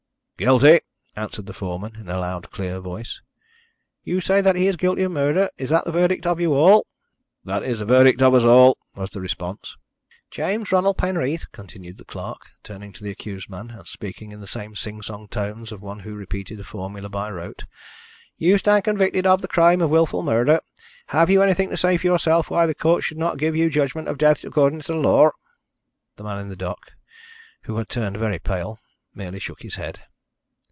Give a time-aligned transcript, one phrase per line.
[0.41, 0.81] "Guilty!"
[1.15, 3.21] answered the foreman, in a loud, clear voice.
[4.03, 6.55] "You say that he is guilty of murder, and that is the verdict of you
[6.55, 6.87] all?"
[7.45, 9.77] "That is the verdict of us all," was the response.
[10.31, 14.47] "James Ronald Penreath," continued the clerk, turning to the accused man, and speaking in the
[14.47, 17.65] same sing song tones of one who repeated a formula by rote,
[18.35, 20.59] "you stand convicted of the crime of wilful murder.
[21.09, 24.07] Have you anything to say for yourself why the Court should not give you judgment
[24.07, 25.29] of death according to law?"
[26.15, 26.93] The man in the dock,
[27.65, 28.79] who had turned very pale,
[29.13, 29.99] merely shook his head.